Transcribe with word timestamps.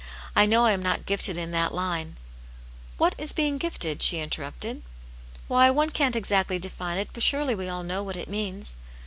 "I 0.35 0.47
know 0.47 0.65
I 0.65 0.71
am 0.71 0.81
not 0.81 1.05
gifted 1.05 1.37
in 1.37 1.51
that 1.51 1.75
line" 1.75 2.15
"What 2.97 3.13
is 3.19 3.33
being 3.33 3.59
gifted 3.59 3.99
V* 3.99 4.03
she 4.03 4.19
interrupted." 4.19 4.81
Why, 5.47 5.69
one 5.69 5.91
can't 5.91 6.15
exactly 6.15 6.57
define 6.57 6.97
it, 6.97 7.09
but 7.13 7.21
surely 7.21 7.53
we 7.53 7.69
all 7.69 7.83
know 7.83 8.01
what 8.01 8.17
it 8.17 8.27
means." 8.27 8.77